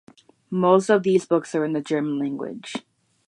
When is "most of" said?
0.49-1.03